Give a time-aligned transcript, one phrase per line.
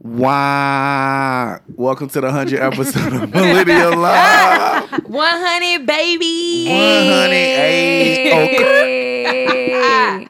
[0.00, 1.58] Wow.
[1.74, 4.88] Welcome to the 100 episode of Millennial Love.
[5.08, 6.66] 100, baby.
[6.68, 7.30] 100.
[7.30, 8.56] Hey.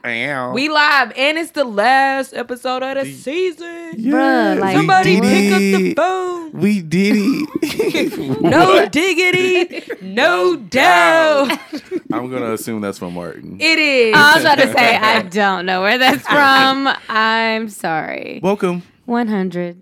[0.03, 0.29] Hey.
[0.33, 0.53] Ow.
[0.55, 3.95] We live, and it's the last episode of the The- season.
[3.99, 6.53] Yeah, Bruh, like- Somebody did pick up the phone.
[6.53, 8.39] We did it.
[8.41, 8.93] No What?
[8.93, 11.59] diggity, no doubt.
[12.13, 13.59] I'm going to assume that's from Martin.
[13.61, 14.15] It is.
[14.17, 16.89] I was about to say I don't know where that's from.
[17.11, 18.41] I'm sorry.
[18.43, 18.83] Welcome.
[19.09, 19.81] 100.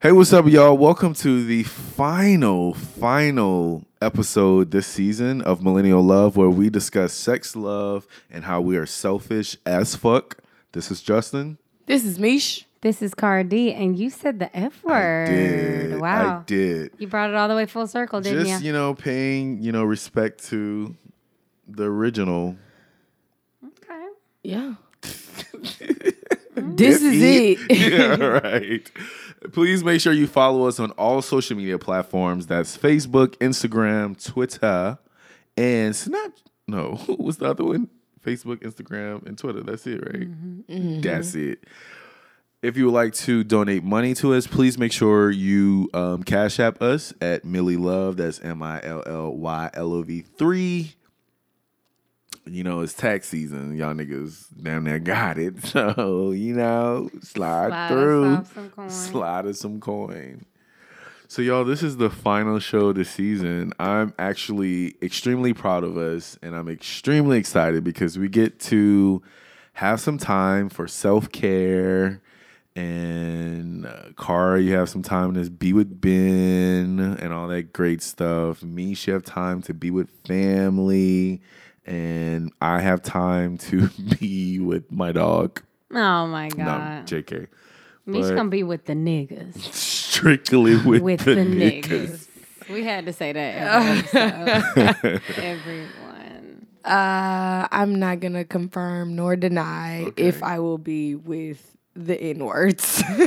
[0.00, 0.76] Hey, what's up, y'all?
[0.76, 7.56] Welcome to the final, final episode this season of Millennial Love, where we discuss sex,
[7.56, 10.36] love, and how we are selfish as fuck.
[10.72, 11.56] This is Justin.
[11.86, 12.66] This is Mish.
[12.82, 15.28] This is Cara D., and you said the F word.
[15.28, 15.98] I did.
[15.98, 16.40] Wow.
[16.40, 16.92] I did.
[16.98, 18.66] You brought it all the way full circle, didn't Just, you?
[18.66, 20.94] you know, paying, you know, respect to
[21.66, 22.54] the original.
[23.64, 24.08] Okay.
[24.42, 24.74] Yeah.
[26.62, 27.58] this is it.
[27.92, 28.90] yeah, right.
[29.52, 32.46] Please make sure you follow us on all social media platforms.
[32.46, 34.98] That's Facebook, Instagram, Twitter,
[35.56, 36.32] and Snap.
[36.66, 37.88] No, what was the other one?
[38.24, 39.62] Facebook, Instagram, and Twitter.
[39.62, 40.28] That's it, right?
[40.30, 41.00] Mm-hmm.
[41.00, 41.64] That's it.
[42.60, 46.58] If you would like to donate money to us, please make sure you um, cash
[46.58, 48.16] app us at Millie Love.
[48.16, 50.94] That's M I L L Y L O V three.
[52.50, 53.76] You know, it's tax season.
[53.76, 55.54] Y'all niggas down there got it.
[55.64, 58.34] So, you know, slide, Slide through.
[58.36, 58.90] off some coin.
[58.90, 60.44] Slide us some coin.
[61.28, 63.72] So, y'all, this is the final show of the season.
[63.78, 69.22] I'm actually extremely proud of us, and I'm extremely excited because we get to
[69.74, 72.22] have some time for self care.
[72.74, 78.00] And uh, Cara, you have some time to be with Ben and all that great
[78.02, 78.62] stuff.
[78.62, 81.42] Me, she have time to be with family,
[81.88, 83.88] and I have time to
[84.20, 85.62] be with my dog.
[85.92, 87.06] Oh my No, God.
[87.06, 87.48] JK.
[88.06, 89.58] Me's gonna be with the niggas.
[89.74, 91.82] Strictly with, With the, the niggas.
[91.82, 92.28] niggas.
[92.70, 94.14] We had to say that.
[94.14, 95.20] every.
[95.42, 96.66] Everyone.
[96.84, 100.22] Uh, I'm not gonna confirm nor deny Okay.
[100.28, 103.02] if I will be with the N words.
[103.18, 103.26] la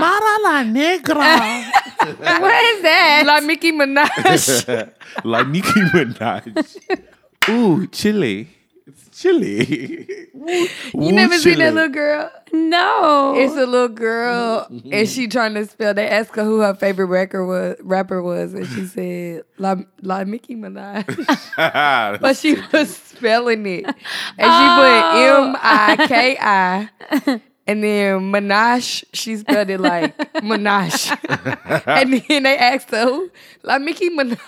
[0.00, 1.18] Mara La negra.
[2.40, 3.22] what is that?
[3.26, 4.88] La Mickey Minaj.
[5.24, 6.46] La Nicki Minaj.
[7.50, 8.48] Ooh, chili.
[9.20, 10.26] It's chili.
[10.94, 12.30] You never seen that little girl?
[12.50, 13.34] no.
[13.36, 14.92] It's a little girl, mm-hmm.
[14.92, 15.92] and she trying to spell.
[15.92, 20.24] They asked her who her favorite rapper was, rapper was, and she said La, La
[20.24, 21.04] Mickey Minaj,
[22.20, 23.96] but she was spelling it, and she
[24.38, 24.76] oh.
[24.78, 24.88] put
[25.18, 26.88] M I K I,
[27.66, 29.04] and then Minaj.
[29.12, 33.30] She spelled it like Minaj, and then they asked her who
[33.62, 34.38] La Mickey Minaj.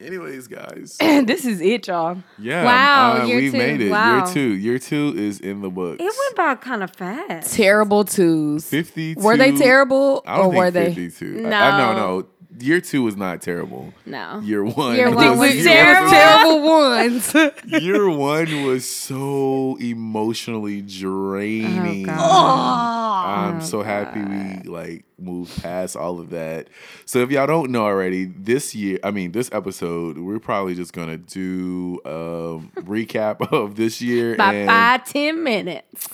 [0.00, 0.96] Anyways, guys.
[1.00, 2.22] And this is it, y'all.
[2.38, 2.64] Yeah.
[2.64, 3.58] Wow, uh, year we two.
[3.58, 3.90] made it.
[3.90, 4.16] Wow.
[4.24, 4.40] Year two.
[4.56, 5.98] Year two is in the books.
[6.00, 7.54] it went by kind of fast.
[7.54, 8.66] Terrible twos.
[8.68, 9.20] 52.
[9.20, 10.94] Were they terrible I don't or think were they?
[10.94, 11.44] 52.
[11.46, 12.26] I, I, no, No.
[12.52, 12.64] No.
[12.64, 13.92] Year two was not terrible.
[14.06, 14.40] No.
[14.40, 14.96] Year one.
[14.96, 16.10] Year one was year terrible.
[16.10, 17.34] terrible ones.
[17.82, 22.08] year one was so emotionally draining.
[22.08, 22.96] Oh, God.
[23.20, 26.68] I'm Oh, so happy we like moved past all of that.
[27.04, 30.92] So if y'all don't know already, this year, I mean this episode, we're probably just
[30.92, 36.08] gonna do a recap of this year By and five, ten minutes.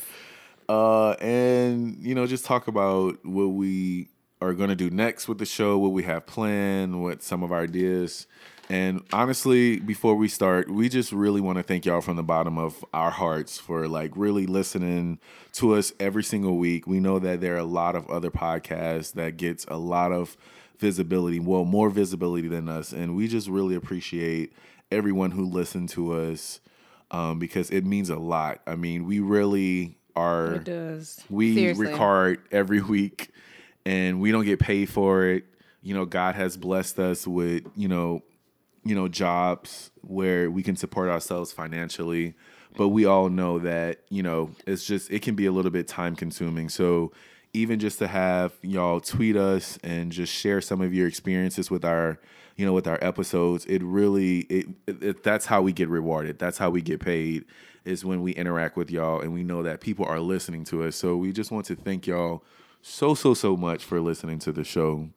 [0.68, 4.08] uh and you know just talk about what we
[4.40, 7.62] are gonna do next with the show, what we have planned, what some of our
[7.62, 8.26] ideas.
[8.68, 12.58] And honestly, before we start, we just really want to thank y'all from the bottom
[12.58, 15.20] of our hearts for like really listening
[15.52, 16.84] to us every single week.
[16.86, 20.36] We know that there are a lot of other podcasts that gets a lot of
[20.78, 24.52] visibility, well, more visibility than us, and we just really appreciate
[24.90, 26.60] everyone who listened to us
[27.12, 28.60] um, because it means a lot.
[28.66, 31.20] I mean, we really are It does.
[31.30, 31.86] we Seriously.
[31.86, 33.30] record every week
[33.86, 35.44] and we don't get paid for it.
[35.82, 38.22] You know god has blessed us with you know
[38.84, 42.34] you know jobs where we can support ourselves financially.
[42.76, 45.88] But we all know that you know it's just it can be a little bit
[45.88, 46.68] time consuming.
[46.68, 47.12] So
[47.52, 51.84] even just to have y'all tweet us and just share some of your experiences with
[51.84, 52.18] our
[52.56, 56.38] you know with our episodes it really it, it, that's how we get rewarded.
[56.38, 57.44] That's how we get paid
[57.84, 60.96] is when we interact with y'all and we know that people are listening to us.
[60.96, 62.42] So we just want to thank y'all
[62.82, 65.08] so so so much for listening to the show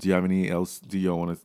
[0.00, 1.38] do you have any else do y'all want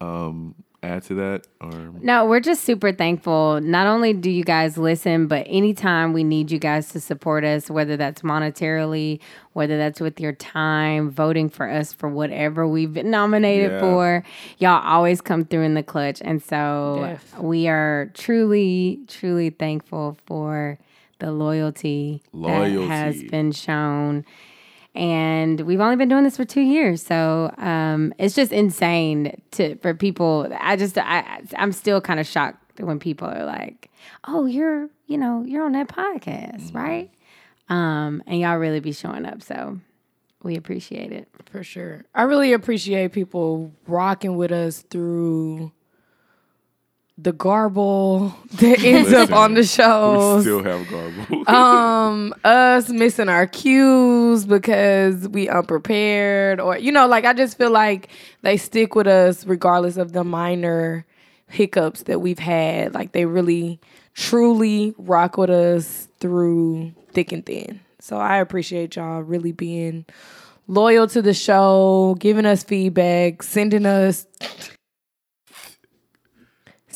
[0.00, 0.54] to um
[0.84, 1.46] add to that?
[1.62, 1.70] Or
[2.02, 3.58] No, we're just super thankful.
[3.62, 7.70] Not only do you guys listen, but anytime we need you guys to support us,
[7.70, 9.20] whether that's monetarily,
[9.54, 13.80] whether that's with your time, voting for us for whatever we've been nominated Yeah.
[13.80, 14.24] for,
[14.58, 16.20] y'all always come through in the clutch.
[16.22, 17.38] And so Def.
[17.38, 20.78] we are truly, truly thankful for
[21.18, 24.24] the loyalty, that has been shown.
[24.94, 29.74] And we've only been doing this for two years so um, it's just insane to
[29.78, 33.90] for people i just I, i'm still kind of shocked when people are like
[34.28, 37.10] oh you're you know you're on that podcast right?
[37.68, 39.80] Um, and y'all really be showing up so
[40.44, 41.26] we appreciate it.
[41.50, 42.04] For sure.
[42.14, 45.72] I really appreciate people rocking with us through
[47.16, 50.36] the garble that ends up on the show.
[50.36, 51.48] we still have garble.
[51.54, 57.70] um, us missing our cues because we unprepared, or you know, like I just feel
[57.70, 58.08] like
[58.42, 61.06] they stick with us regardless of the minor
[61.48, 62.94] hiccups that we've had.
[62.94, 63.80] Like they really,
[64.14, 67.80] truly rock with us through thick and thin.
[68.00, 70.04] So I appreciate y'all really being
[70.66, 74.26] loyal to the show, giving us feedback, sending us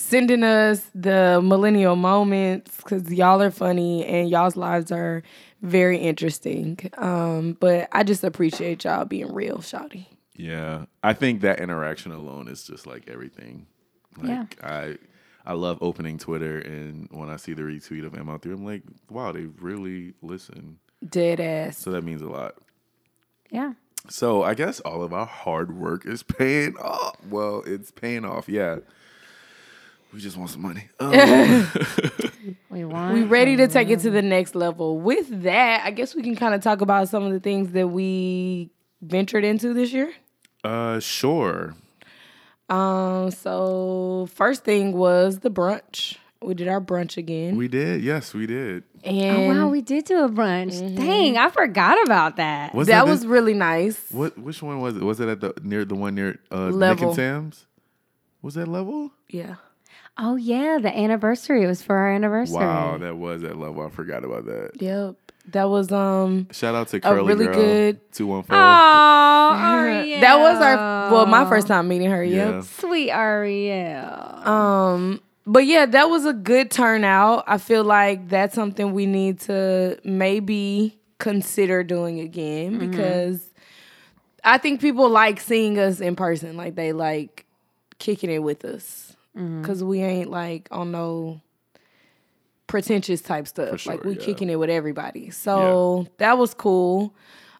[0.09, 5.23] sending us the millennial moments because y'all are funny and y'all's lives are
[5.63, 6.79] very interesting.
[6.97, 10.07] Um, but I just appreciate y'all being real, Shawty.
[10.35, 13.67] yeah, I think that interaction alone is just like everything.
[14.17, 14.45] Like Yeah.
[14.63, 14.97] I
[15.47, 19.33] I love opening Twitter and when I see the retweet of ML3, I'm like, wow,
[19.33, 20.79] they really listen.
[21.09, 21.79] Dead ass.
[21.79, 22.57] So that means a lot.
[23.51, 23.73] yeah
[24.09, 27.17] So I guess all of our hard work is paying off.
[27.29, 28.49] Well, it's paying off.
[28.49, 28.79] Yeah.
[30.13, 30.89] We just want some money.
[31.01, 31.13] Um,
[32.71, 34.99] we want We ready to take it to the next level.
[34.99, 37.89] With that, I guess we can kind of talk about some of the things that
[37.89, 38.71] we
[39.03, 40.13] ventured into this year.
[40.65, 41.75] uh, sure.
[42.69, 46.17] Um, so first thing was the brunch.
[46.43, 47.57] We did our brunch again.
[47.57, 48.03] We did.
[48.03, 48.85] Yes, we did.
[49.05, 53.05] oh and wow we did do a brunch dang i forgot about that Was that
[53.05, 53.99] the- was really nice.
[54.11, 54.37] what?
[54.39, 55.03] Which one was it?
[55.03, 57.67] Was it at the near the one near uh, Nick and Sam's?
[58.43, 59.13] Was that level?
[59.29, 59.57] Yeah.
[60.19, 63.83] Oh yeah the anniversary it was for our anniversary Wow, that was at level.
[63.87, 64.73] I forgot about that.
[64.81, 65.15] Yep.
[65.53, 68.57] That was um Shout out to Curly really Girl, good- two one four.
[68.57, 69.51] Oh,
[70.21, 72.57] that was our well, my first time meeting her, Yeah.
[72.57, 72.65] yep.
[72.65, 74.05] Sweet Ariel.
[74.49, 77.45] Um but yeah, that was a good turnout.
[77.47, 83.43] I feel like that's something we need to maybe consider doing again because
[84.45, 86.57] I think people like seeing us in person.
[86.59, 87.47] Like they like
[87.99, 89.17] kicking it with us.
[89.63, 91.41] Cause we ain't like on no
[92.67, 93.81] pretentious type stuff.
[93.81, 94.25] sure, like we yeah.
[94.25, 95.31] kicking it with everybody.
[95.31, 97.15] So that was cool.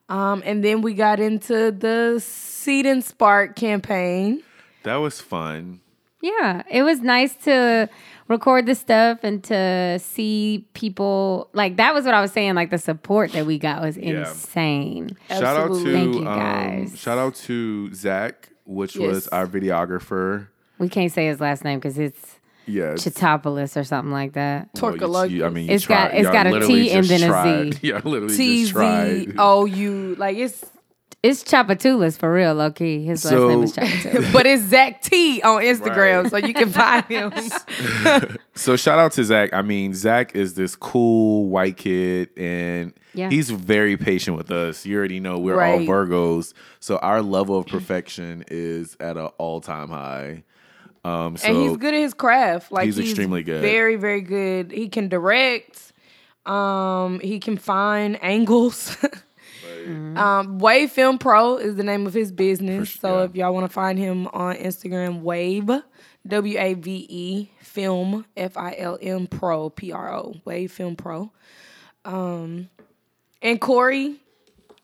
[0.09, 4.43] Um, and then we got into the Seed and Spark campaign.
[4.83, 5.81] That was fun.
[6.21, 7.89] Yeah, it was nice to
[8.27, 12.55] record the stuff and to see people like that was what I was saying.
[12.57, 14.29] Like the support that we got was Yeah.
[14.29, 15.17] insane.
[15.29, 16.99] Shout out to Thank you, um, guys.
[16.99, 20.49] shout out to Zach, which was our videographer.
[20.79, 22.37] We can't say his last name because it's
[22.67, 23.03] Yes.
[23.03, 24.69] Chitopoulos or something like that.
[24.81, 25.47] Well, you- Torkalogis.
[25.47, 27.27] I mean, you It's got- tried- it's y'all got a literally T and then a
[27.29, 27.75] tried.
[27.77, 27.79] Z.
[27.83, 29.35] Yeah, literally T just Z tried.
[29.39, 30.15] O U.
[30.19, 30.65] Like it's,
[31.23, 33.05] It's Chapatulas for real, low key.
[33.05, 34.33] His last So- name is Chapatulas.
[34.33, 36.31] but it's Zach T on Instagram, Right.
[36.31, 37.33] so you can find him.
[38.55, 39.53] So shout out to Zach.
[39.53, 43.31] I mean, Zach is this cool white kid, and Yeah.
[43.31, 44.85] he's very patient with us.
[44.85, 45.81] You already know we're Right.
[45.81, 50.43] all Virgos, so our level of perfection is at an all time high.
[51.09, 52.71] Um, so and he's good at his craft.
[52.73, 53.63] Like He's extremely good.
[53.63, 54.71] Very, very good.
[54.71, 55.93] He can direct.
[56.45, 58.97] Um, he can find angles.
[60.17, 62.91] um, Wave Film Pro is the name of his business.
[62.93, 65.71] For- so if y'all want to find him on Instagram, Wave
[66.27, 70.97] W A V E Film F I L M Pro P R O Wave Film
[70.97, 71.31] Pro.
[72.05, 72.69] Um,
[73.43, 74.17] and Corey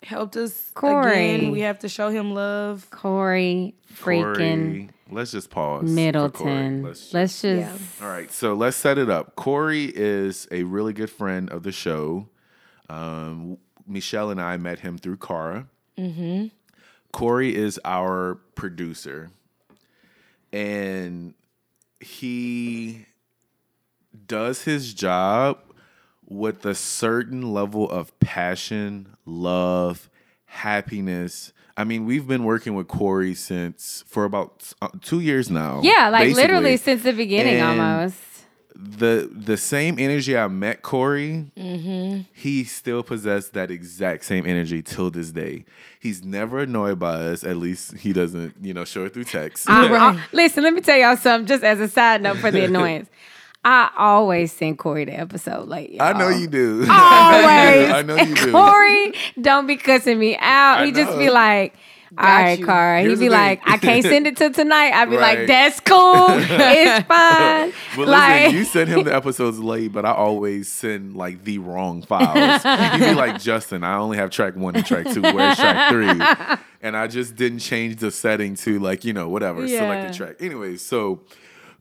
[0.02, 1.35] helped us Corey.
[1.35, 1.50] again.
[1.50, 2.88] We have to show him love.
[2.90, 5.91] Corey freaking Corey, let's just pause.
[5.91, 6.83] Middleton.
[6.83, 9.37] Let's Let's, just- just All right, so let's set it up.
[9.37, 12.29] Corey is a really good friend of the show.
[12.89, 15.67] Um, Michelle and I met him through Cara.
[15.99, 16.47] Mm-hmm.
[17.13, 19.31] Corey is our producer,
[20.53, 21.35] and
[22.01, 23.07] he
[24.27, 25.59] does his job
[26.27, 30.09] with a certain level of passion, love,
[30.47, 31.53] happiness.
[31.76, 35.81] I mean, we've been working with Corey since for about uh, two years now.
[35.83, 36.43] yeah, like basically.
[36.43, 38.16] literally since the beginning And- almost.
[38.76, 42.23] the the same energy I met Corey, Mm-hmm.
[42.33, 45.64] he still possessed that exact same energy till this day.
[46.00, 47.45] He's never annoyed by us.
[47.45, 49.66] At least he doesn't, you know, show it through text.
[49.71, 51.47] I- listen, let me tell y'all something.
[51.47, 53.09] Just as a side note for the annoyance,
[53.64, 55.97] I always send Corey the episode late.
[56.00, 56.47] I know y'all.
[56.47, 56.80] do.
[56.90, 57.90] Always.
[57.90, 58.52] I know you do.
[58.52, 60.80] Corey don't be cussing me out.
[60.80, 61.75] I he just be like,
[62.16, 62.66] all Got right, you.
[62.66, 63.02] Cara.
[63.02, 64.92] He'd be like, I can't send it till tonight.
[64.92, 65.38] I'd be Right.
[65.38, 66.26] like, that's cool.
[66.28, 67.73] it's fine.
[67.97, 71.59] But like, listen, you send him the episodes late, but I always send like the
[71.59, 72.62] wrong files.
[72.92, 75.23] He'd be like, Justin, I only have track one and track two.
[75.23, 76.59] Where's track three?
[76.83, 79.78] And I just didn't change the setting to like, you know, whatever, Yeah.
[79.80, 80.37] select the track.
[80.40, 81.21] Anyways, so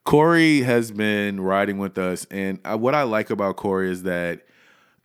[0.06, 2.28] Corey has been riding with us.
[2.30, 4.42] And uh, what I like about Corey is that,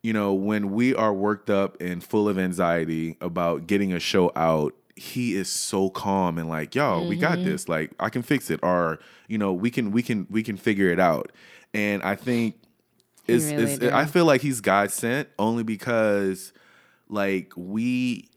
[0.02, 4.33] you know, when we are worked up and full of anxiety about getting a show
[4.35, 7.69] out, he is so calm and like, yo, we got this.
[7.69, 10.90] Like, I can fix it, or you know, we can, we can, we can figure
[10.90, 11.31] it out.
[11.73, 12.57] And I think
[13.28, 13.85] it's, really it's.
[13.85, 16.52] I feel like he's God sent only because,
[17.09, 18.28] like, we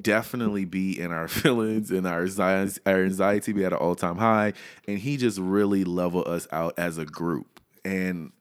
[0.00, 4.16] definitely be in our feelings and our anxiety, our anxiety be at an all time
[4.16, 4.52] high,
[4.86, 8.32] and he just really level us out as a group, and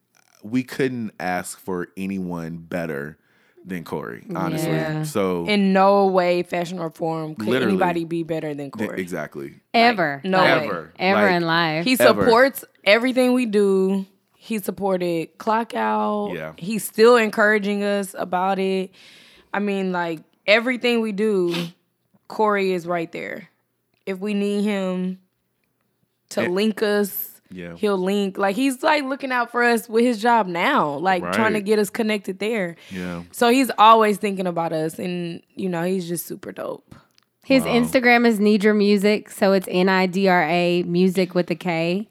[0.44, 3.18] we couldn't ask for anyone better
[3.66, 4.70] than Corey, honestly.
[4.72, 5.04] Yeah.
[5.04, 9.02] So In no way, fashion or form, could anybody be better than th- Corey.
[9.02, 10.22] exactly, ever.
[10.24, 10.48] no way.
[10.68, 11.86] ever, Ever Like, in life.
[11.86, 12.24] He Ever.
[12.24, 14.06] supports everything we do.
[14.38, 16.32] He supported Clock Out.
[16.34, 16.54] Yeah.
[16.58, 18.92] He's still encouraging us about it.
[19.54, 21.54] I mean, like everything we do,
[22.28, 23.50] Corey is right there.
[24.06, 25.20] If we need him
[26.30, 27.76] to Eh, link us, Yeah.
[27.76, 28.38] he'll link.
[28.38, 31.80] Like he's like looking out for us with his job now, like trying to get
[31.80, 32.76] us connected there.
[32.92, 33.24] Yeah.
[33.32, 36.96] So he's always thinking about us, and you know he's just super dope.
[37.46, 37.70] His Wow.
[37.76, 42.10] Instagram is Nidra Music, so it's N I D R A Music with a K.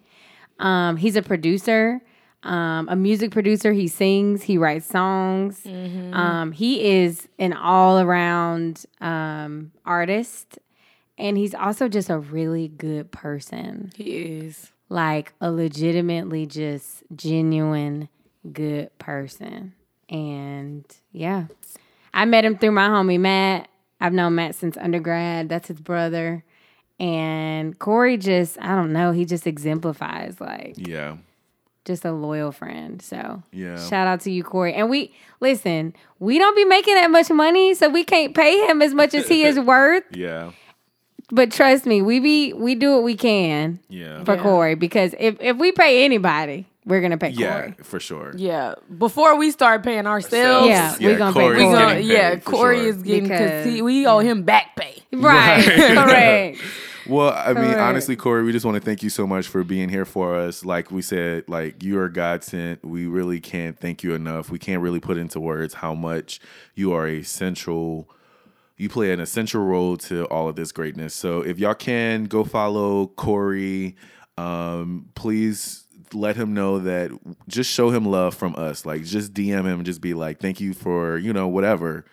[0.59, 2.01] Um, he's a producer,
[2.47, 3.73] um, a music producer.
[3.73, 5.61] He sings, he writes songs.
[5.65, 6.15] Mm-hmm.
[6.15, 10.59] Um, he is an all around um, artist,
[11.19, 13.93] and he's also just a really good person.
[13.97, 14.71] He is.
[14.89, 18.09] Like a legitimately just genuine
[18.53, 19.75] good person.
[20.09, 21.47] And yeah,
[22.15, 23.69] I met him through my homie Matt.
[24.01, 25.49] I've known Matt since undergrad.
[25.49, 26.45] That's his brother.
[27.01, 31.17] And Corey just, I don't know, he just exemplifies like Yeah.
[31.87, 33.01] Just a loyal friend.
[33.01, 33.79] So Yeah.
[33.89, 34.75] shout out to you, Corey.
[34.75, 38.83] And we listen, we don't be making that much money, so we can't pay him
[38.83, 40.05] as much as he is worth.
[40.11, 40.51] Yeah.
[41.31, 44.23] But trust me, we be we do what we can Yeah.
[44.25, 44.43] for Yeah.
[44.43, 47.75] Corey because if if we pay anybody, we're gonna pay Yeah, Corey.
[47.83, 48.33] for sure.
[48.37, 48.75] Yeah.
[48.97, 51.79] Before we start paying ourselves, Yeah, we're gonna pay Corey's we Corey.
[51.79, 52.89] gonna, yeah, Corey sure.
[52.89, 55.03] is getting because Because- we owe him back pay.
[55.13, 55.65] Right.
[55.97, 56.59] Correct.
[57.09, 57.79] Well, I mean, Correct.
[57.81, 60.65] honestly, Corey, we just want to thank you so much for being here for us.
[60.65, 62.85] Like we said, like you are God sent.
[62.85, 64.51] We really can't thank you enough.
[64.51, 66.41] We can't really put into words how much
[66.75, 68.09] you are a central.
[68.77, 71.15] You play an essential role to all of this greatness.
[71.15, 73.97] So if y'all can go follow Corey,
[74.37, 77.11] um, please let him know that.
[77.49, 78.85] Just show him love from us.
[78.85, 79.85] Like just DM him.
[79.85, 82.05] Just be like, thank you for you know whatever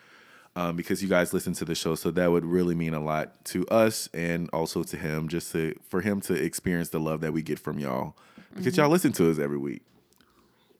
[0.56, 1.96] um, because you guys listen to the show.
[1.96, 5.78] So that would really mean a lot to us and also to him, just to
[5.90, 8.16] for him to experience the love that we get from y'all
[8.56, 9.82] because y'all listen to us every week.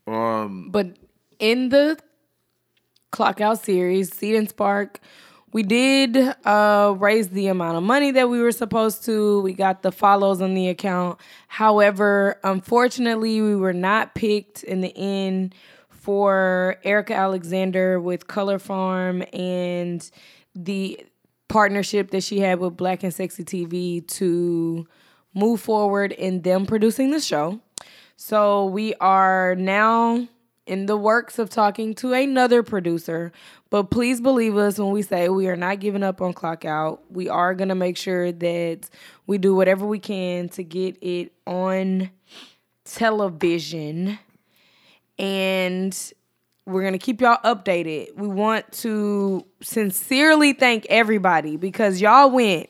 [0.08, 0.98] Um, But
[1.40, 1.98] in the
[3.12, 5.00] Clock Out series, Seed and Spark,
[5.52, 9.42] we did uh, raise the amount of money that we were supposed to.
[9.42, 11.20] We got the follows on the account.
[11.48, 15.54] However, unfortunately, we were not picked in the end
[16.04, 20.12] for Erika Alexander with Color Farm and
[20.54, 21.00] the
[21.48, 24.86] partnership that she had with Black and Sexy TV to
[25.34, 27.62] move forward in them producing the show.
[28.18, 30.28] So we are now
[30.66, 33.32] in the works of talking to another producer.
[33.70, 37.02] But please believe us when we say we are not giving up on Clock Out.
[37.10, 38.90] We are going to make sure that
[39.26, 42.12] we do whatever we can to get it on
[42.84, 44.20] television.
[45.20, 46.14] And
[46.66, 48.16] we're going to keep y'all updated.
[48.16, 52.70] We want to sincerely thank everybody because y'all went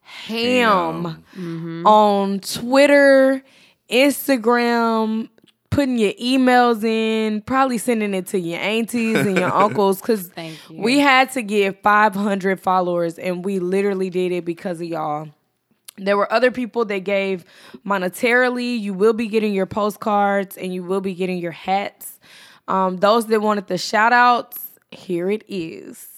[0.00, 1.24] ham
[1.86, 3.42] on Twitter,
[3.90, 5.28] Instagram,
[5.70, 10.30] putting your emails in, probably sending it to your aunties and your uncles because
[10.70, 15.28] we had to get 500 followers and we literally did it because of y'all.
[15.96, 17.44] There were other people that gave
[17.86, 18.78] monetarily.
[18.80, 22.18] You will be getting your postcards and you will be getting your hats.
[22.66, 24.58] Um, those that wanted the shout outs,
[24.90, 26.08] here it is.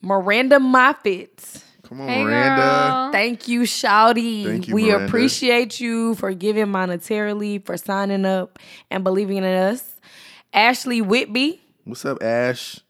[0.00, 2.56] Miranda Moffitt Come on, Hey, Miranda.
[2.56, 3.12] girl.
[3.12, 4.44] Thank you, Shouty.
[4.44, 5.04] Thank you, we Miranda.
[5.06, 8.58] appreciate you for giving monetarily, for signing up
[8.90, 9.94] and believing in us.
[10.52, 11.60] Ashley Whitby.
[11.84, 12.80] What's up, Ash?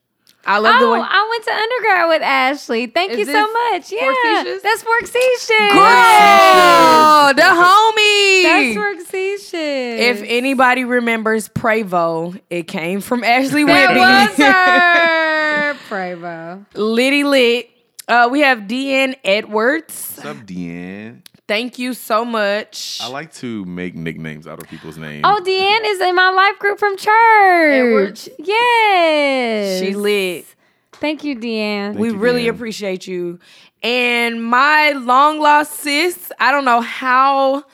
[0.46, 1.00] I love the Oh, way.
[1.02, 2.86] I went to undergrad with Ashley.
[2.86, 3.90] Thank Is you so much.
[3.92, 4.62] Yeah, Forcetious?
[4.62, 5.48] that's Forcetious.
[5.48, 8.42] Girl, the homie.
[8.42, 9.52] That's Forcetious.
[9.54, 14.00] if anybody remembers Prevo, it came from Ashley that Whitby.
[14.00, 16.66] was her, Prevo.
[16.74, 17.70] Liddy lit.
[18.06, 20.12] Uh, we have DN Edwards.
[20.16, 21.22] What's up, Deanne?
[21.46, 23.00] Thank you so much.
[23.02, 25.22] I like to make nicknames out of people's names.
[25.24, 28.28] Oh, Deanne is in my life group from church.
[28.38, 29.80] Yes.
[29.80, 30.46] she lit.
[30.92, 31.88] Thank you, Deanne.
[31.88, 32.54] Thank we you, really Deanne.
[32.54, 33.38] appreciate you.
[33.82, 37.64] And my long lost sis, I don't know how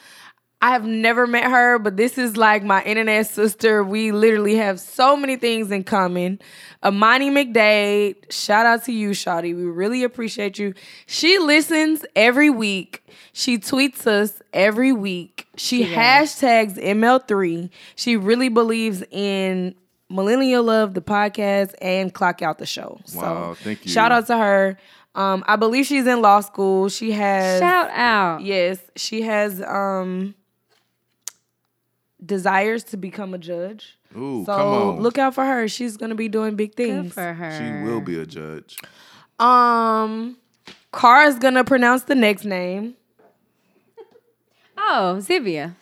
[0.62, 3.83] I have never met her, but this is like my internet sister.
[3.83, 6.38] We literally have so many things in common.
[6.85, 9.57] Amani McDade, shout out to you, Shawty.
[9.57, 10.75] We really appreciate you.
[11.07, 13.02] She listens every week.
[13.33, 15.47] She tweets us every week.
[15.57, 17.71] She, hashtags ML3.
[17.97, 19.75] She really believes in
[20.11, 23.00] Millennial Love, the podcast, and Clock Out the show.
[23.14, 23.90] Wow, so thank you.
[23.90, 24.79] Shout out to her.
[25.14, 26.88] Um, I believe she's in law school.
[26.88, 28.43] She has Shout out.
[28.43, 30.35] yes, she has um
[32.25, 33.97] desires to become a judge.
[34.17, 35.00] Ooh, so come on.
[35.00, 35.69] look out for her.
[35.69, 37.15] She's gonna be doing big Good things.
[37.15, 37.57] for her.
[37.59, 38.77] She will be a judge.
[39.39, 40.37] Um,
[40.93, 42.95] Cara's gonna pronounce the next name.
[44.77, 45.75] Oh, Zivia.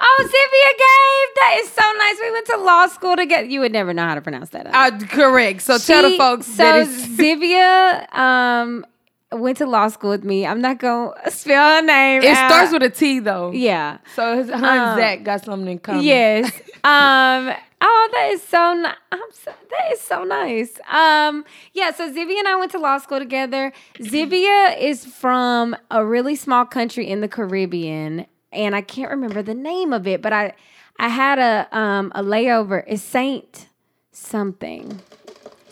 [0.00, 1.36] Oh, Zivia Gabe.
[1.36, 2.16] That is so nice.
[2.20, 3.46] We went to law school together.
[3.46, 4.66] You would never know how to pronounce that.
[4.72, 5.62] Uh, correct.
[5.62, 8.86] So tell the She- folks So that Zivia um
[9.32, 10.46] went to law school with me.
[10.46, 12.22] I'm not gonna spell her name.
[12.22, 12.50] it out.
[12.50, 13.50] starts with a T though.
[13.52, 13.98] yeah.
[14.14, 16.02] So his, her Um, and Zach got something in common.
[16.04, 16.52] Yes.
[16.84, 17.52] um.
[17.78, 18.96] Oh, that is so nice.
[19.12, 20.78] I'm so, that is so nice.
[20.90, 21.44] Um.
[21.74, 21.90] Yeah.
[21.92, 23.72] So Zivia and I went to law school together.
[24.00, 29.54] Zivia is from a really small country in the Caribbean, and I can't remember the
[29.54, 30.54] name of it, but I
[30.98, 32.82] I had a um a layover.
[32.86, 33.68] It's Saint
[34.12, 35.00] something.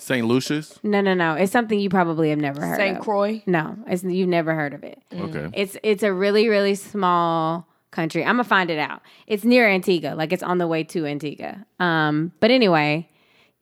[0.04, 0.26] St.
[0.26, 0.78] Lucius.
[0.82, 1.34] No, no, no.
[1.34, 2.78] It's something you probably have never heard of.
[2.78, 2.99] St.
[2.99, 3.02] of.
[3.02, 3.42] Croix.
[3.46, 5.02] No, it's you've never heard of it.
[5.12, 5.49] Okay.
[5.54, 8.23] It's it's a really really small country.
[8.23, 9.00] I'm gonna find it out.
[9.26, 11.64] It's near Antigua, like it's on the way to Antigua.
[11.80, 13.08] Um, but anyway,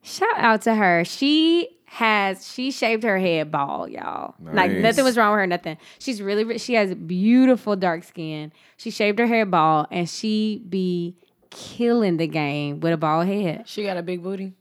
[0.03, 1.05] shout out to her.
[1.05, 4.35] She has she shaved her head bald, y'all.
[4.41, 5.47] Like nothing was wrong with her.
[5.47, 5.77] Nothing.
[6.01, 8.53] She's really she has beautiful dark skin.
[8.79, 11.17] She shaved her hair bald, and she be
[11.51, 13.69] killing the game with a bald head.
[13.69, 14.55] She got a big booty.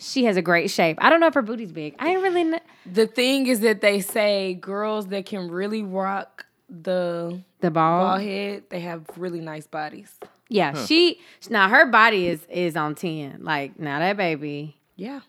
[0.00, 0.96] She has a great shape.
[1.00, 1.94] I don't know if her booty's big.
[1.98, 2.44] I ain't really.
[2.44, 8.06] Kn- The thing is that they say girls that can really rock the the bald.
[8.06, 10.14] bald head, they have really nice bodies.
[10.48, 11.20] Yeah, she
[11.50, 13.38] now her body is is on ten.
[13.42, 15.20] Like now that baby, Yeah,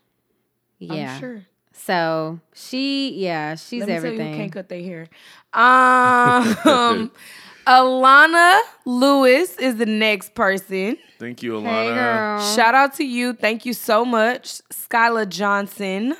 [0.78, 1.14] yeah.
[1.16, 1.46] I'm sure.
[1.74, 4.34] So she, yeah, she's Let me tell you everything.
[4.34, 5.08] who can't cut their hair.
[5.54, 7.12] Um,
[7.68, 10.98] Alana Lewis is the next person.
[11.20, 11.66] Thank you, Alana.
[11.68, 13.34] hey girl, Shout out to you.
[13.34, 16.16] Thank you so much, Skyla Johnson.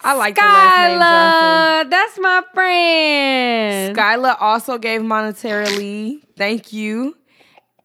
[0.00, 1.86] I like the last name Johnson.
[1.86, 3.96] Skyla, that's my friend.
[3.96, 6.20] Skyla also gave monetarily.
[6.36, 7.16] Thank you.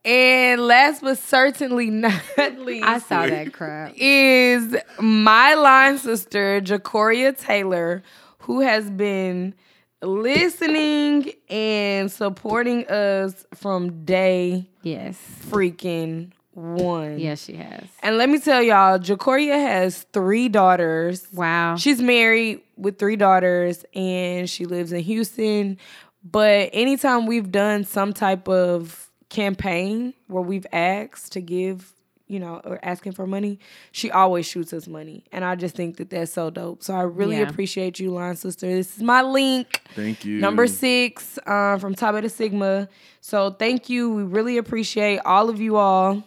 [0.04, 2.12] And last but certainly not
[2.58, 3.92] least, I saw that crap.
[3.96, 8.02] is my line sister, Jacoria Taylor,
[8.38, 9.54] who has been
[10.02, 17.18] listening and supporting us from day Yes, freaking one.
[17.18, 17.84] yes, she has.
[18.02, 21.26] And let me tell y'all, Jacoria has three daughters.
[21.32, 21.76] Wow.
[21.76, 25.78] She's married with three daughters and she lives in Houston.
[26.24, 31.92] But anytime we've done some type of campaign where we've asked to give,
[32.28, 33.58] you know, or asking for money,
[33.92, 35.24] she always shoots us money.
[35.32, 36.82] And I just think that that's so dope.
[36.82, 37.48] So I really Yeah.
[37.48, 38.66] appreciate you, Line Sister.
[38.66, 39.82] This is my link.
[39.94, 40.38] Thank you.
[40.40, 42.88] Number six uh, from Tau Beta Sigma.
[43.20, 44.12] So thank you.
[44.12, 46.22] We really appreciate all of you all.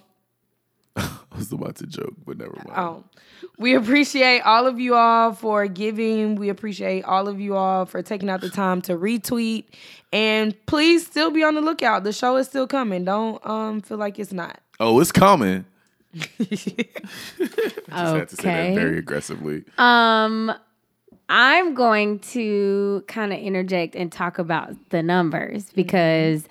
[0.96, 2.78] I was about to joke, but never mind.
[2.78, 3.04] Oh,
[3.58, 6.36] we appreciate all of you all for giving.
[6.36, 9.66] We appreciate all of you all for taking out the time to retweet.
[10.12, 12.04] And please still be on the lookout.
[12.04, 13.06] The show is still coming.
[13.06, 14.60] Don't um feel like it's not.
[14.80, 15.66] Oh, it's coming.
[16.14, 16.68] Just
[17.90, 18.74] had to say Okay.
[18.74, 19.64] that very aggressively.
[19.78, 20.52] Um,
[21.30, 26.46] I'm going to kind of interject and talk about the numbers because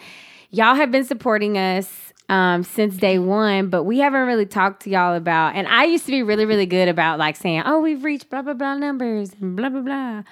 [0.51, 4.91] y'all have been supporting us um, since day one, but we haven't really talked to
[4.91, 5.57] y'all about.
[5.57, 8.43] And I used to be really, really good about like saying, "Oh, we've reached blah
[8.43, 10.23] blah blah numbers and blah blah blah."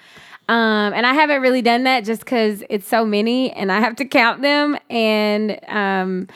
[0.48, 3.96] Um, and I haven't really done that just because it's so many and I have
[3.96, 6.28] to count them, and um,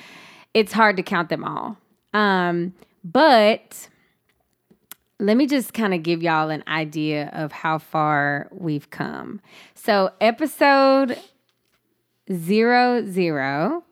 [0.53, 1.79] it's hard to count them all.
[2.13, 3.89] Um, but
[5.19, 9.41] let me just kind of give y'all an idea of how far we've come.
[9.75, 11.19] So, episode
[12.33, 13.85] zero zero,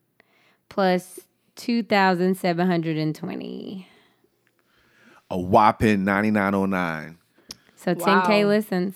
[0.69, 1.21] plus
[1.59, 3.87] 2,720.
[5.31, 7.19] A whopping 9909.
[7.77, 8.49] So 10K Wow.
[8.49, 8.95] listens.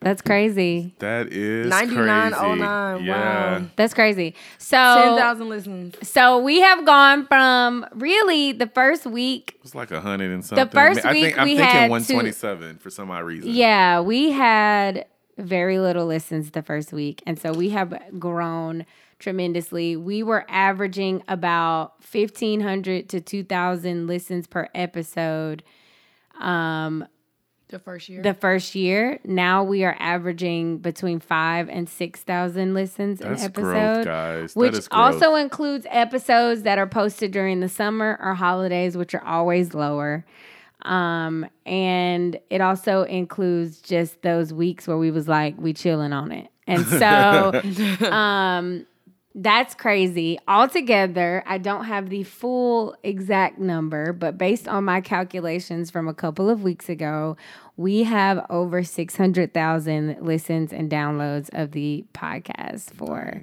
[0.00, 0.94] That's crazy.
[0.98, 3.04] That is 9909.
[3.04, 3.58] Yeah.
[3.60, 3.66] wow.
[3.76, 4.34] That's crazy.
[4.58, 5.94] So 10,000 listens.
[6.08, 9.52] So we have gone from really the first week.
[9.56, 10.66] It was like a hundred and something.
[10.66, 13.50] The first I week think, I'm we thinking had to- 127 for some odd reason.
[13.50, 15.06] Yeah, we had
[15.38, 17.22] very little listens the first week.
[17.26, 18.84] And so we have grown
[19.18, 19.96] tremendously.
[19.96, 25.62] We were averaging about 1,500 to 2,000 listens per episode
[26.40, 27.06] um,
[27.68, 28.22] The first year.
[28.22, 29.18] the first year.
[29.24, 34.04] Now we are averaging between five and 6,000 listens That's an growth, episode.
[34.04, 34.54] guys.
[34.54, 35.14] That which is growth.
[35.22, 40.24] also includes episodes that are posted during the summer or holidays, which are always lower.
[40.82, 46.30] Um, and it also includes just those weeks where we was like, we chilling on
[46.32, 46.48] it.
[46.68, 48.86] And so um
[49.38, 50.38] that's crazy.
[50.48, 56.14] Altogether, I don't have the full exact number, but based on my calculations from a
[56.14, 57.36] couple of weeks ago,
[57.76, 63.42] we have over 600,000 listens and downloads of the podcast for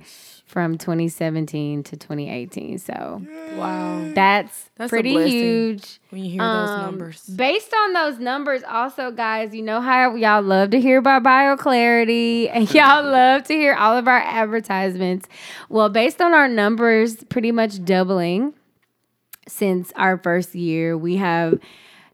[0.53, 2.77] from 2017 to 2018.
[2.77, 3.23] So
[3.55, 4.11] wow.
[4.13, 5.99] that's, That's pretty huge.
[6.11, 7.23] When you hear those Um, numbers.
[7.23, 12.51] Based on those numbers, also, guys, you know how y'all love to hear about BioClarity
[12.53, 15.27] and y'all love to hear all of our advertisements.
[15.69, 18.53] Well, based on our numbers pretty much doubling
[19.47, 21.59] since our first year, we have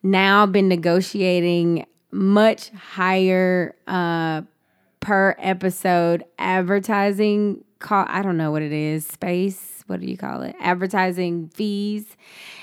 [0.02, 4.44] now been negotiating much higher uh,
[5.02, 10.44] per episode advertising call I don't know what it is space what do you call
[10.44, 10.56] it?
[10.62, 12.06] Advertising fees.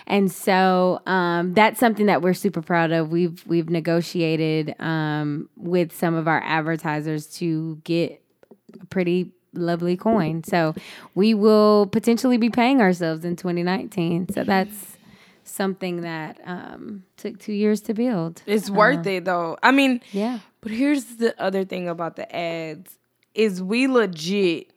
[0.07, 3.11] And so um, that's something that we're super proud of.
[3.11, 8.22] We've we've negotiated um, with some of our advertisers to get
[8.81, 10.44] a pretty lovely coin.
[10.44, 10.74] So
[11.14, 14.96] we will potentially be paying ourselves in 2019 so that's
[15.42, 18.42] something that um, took two years to build.
[18.46, 19.57] It's worth it though.
[19.62, 20.40] I mean, yeah.
[20.61, 22.98] but here's the other thing about the ads
[23.35, 24.70] is we legit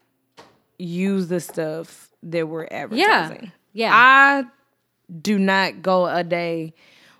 [0.80, 3.52] use the stuff that we're advertising.
[3.74, 3.92] yeah Yeah.
[3.94, 4.44] I
[5.22, 6.74] do not go a day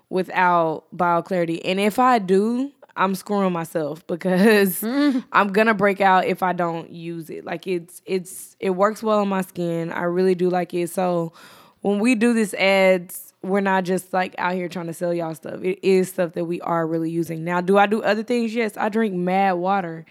[0.08, 1.60] without BioClarity.
[1.64, 4.82] And if I do, I'm screwing myself because
[5.32, 7.44] I'm gonna break out if I don't use it.
[7.44, 9.92] Like it's it's it works well on my skin.
[9.92, 10.90] I really do like it.
[10.90, 11.32] So
[11.82, 15.34] when we do this ads, we're not just like out here trying to sell y'all
[15.34, 15.62] stuff.
[15.62, 17.42] It is stuff that we are really using.
[17.42, 18.54] Now, do I do other things?
[18.54, 20.04] Yes, I drink mad water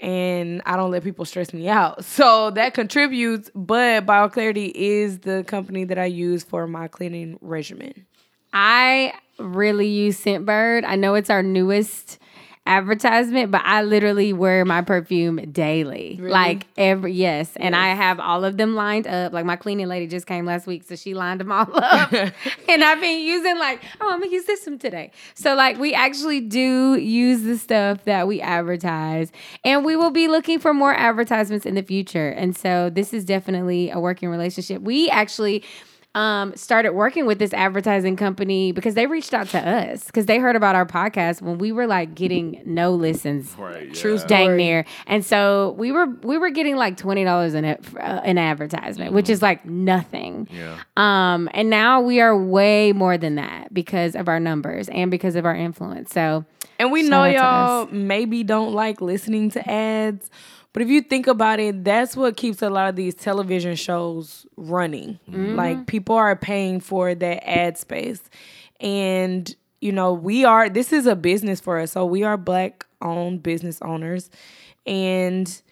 [0.00, 2.04] and I don't let people stress me out.
[2.18, 8.06] So that contributes, but BioClarity is the company that I use for my cleaning regimen.
[8.52, 10.84] I really use Scentbird.
[10.84, 12.18] I know it's our newest
[12.66, 16.18] advertisement, but I literally wear my perfume daily.
[16.20, 19.32] Like every yes, and I have all of them lined up.
[19.32, 22.12] Like my cleaning lady just came last week, so she lined them all up.
[22.12, 25.10] and I've been using like, oh, I'm gonna use this one today.
[25.34, 29.32] So like we actually do use the stuff that we advertise,
[29.64, 32.28] and we will be looking for more advertisements in the future.
[32.28, 34.82] And so this is definitely a working relationship.
[34.82, 35.64] We actually
[36.14, 40.38] um, started working with this advertising company because they reached out to us because they
[40.38, 43.92] heard about our podcast when we were like getting no listens, Right.
[43.94, 44.18] True yeah.
[44.18, 44.28] story.
[44.28, 48.20] dang near, and so we were we were getting like twenty dollars in it uh,
[48.24, 50.48] an advertisement, which is like nothing.
[50.50, 50.78] Yeah.
[50.96, 55.36] Um, and now we are way more than that because of our numbers and because
[55.36, 56.10] of our influence.
[56.12, 56.44] So
[56.80, 60.30] And we know y'all maybe don't like listening to ads,
[60.72, 64.46] but if you think about it, that's what keeps a lot of these television shows
[64.56, 65.18] running.
[65.28, 65.56] Mm-hmm.
[65.56, 68.20] Like people are paying for that ad space.
[68.80, 71.92] And you know, we are this is a business for us.
[71.92, 74.30] So we are black owned business owners
[74.86, 75.62] and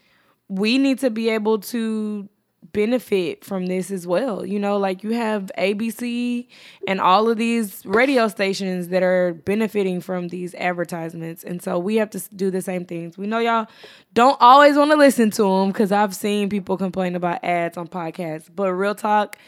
[0.48, 2.28] we need to be able to
[2.76, 4.44] benefit from this as well.
[4.44, 6.46] You know, like you have ABC
[6.86, 11.42] and all of these radio stations that are benefiting from these advertisements.
[11.42, 13.16] And so we have to do the same things.
[13.16, 13.66] We know y'all
[14.12, 17.88] don't always want to listen to them because I've seen people complain about ads on
[17.88, 18.50] podcasts.
[18.54, 19.38] But real talk,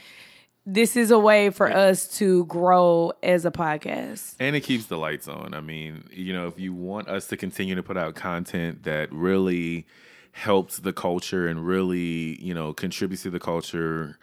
[0.64, 4.36] this is a way for us to grow as a podcast.
[4.40, 5.52] And it keeps the lights on.
[5.52, 9.12] I mean, you know, if you want us to continue to put out content that
[9.12, 9.86] really
[10.32, 14.18] helps the culture and really, you know, contributes to the culture,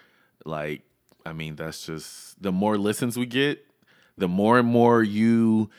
[0.45, 0.81] like,
[1.25, 3.65] I mean, that's just the more listens we get,
[4.17, 5.69] the more and more you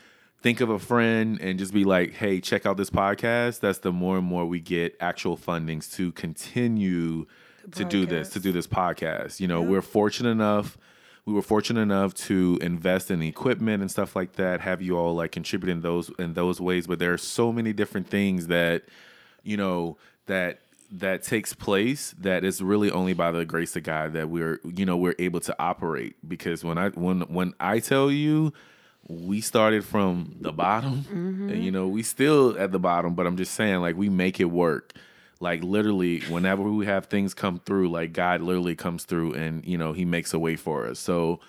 [0.41, 3.59] think of a friend and just be like, hey, check out this podcast.
[3.59, 7.25] That's the more and more we get actual fundings to continue
[7.71, 9.39] to do this, to do this podcast.
[9.39, 10.77] You know, we're fortunate enough
[11.27, 15.13] we were fortunate enough to invest in equipment and stuff like that have you all
[15.13, 18.83] like contribute in those in those ways but there are so many different things that
[19.43, 20.59] you know that
[20.89, 24.85] that takes place that is really only by the grace of God that we're you
[24.85, 26.15] know we're able to operate.
[26.27, 28.53] Because when I when when I tell you
[29.09, 31.49] we started from the bottom mm-hmm.
[31.49, 34.39] and you know we still at the bottom but I'm just saying like we make
[34.39, 34.93] it work.
[35.39, 39.77] Like literally whenever we have things come through like god literally comes through and you
[39.77, 40.99] know he makes a way for us.
[40.99, 41.39] So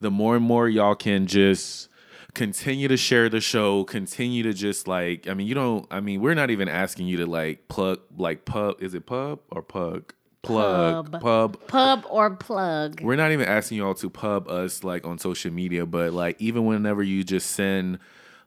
[0.00, 1.88] the more and more y'all can just
[2.34, 6.20] continue to share the show continue to just like i mean you don't i mean
[6.20, 10.12] we're not even asking you to like plug like pub is it pub or pug
[10.42, 11.22] plug Pub.
[11.22, 13.00] pub pub or plug.
[13.00, 16.66] we're not even asking y'all to pub us like on social media, but like even
[16.66, 17.98] whenever you just send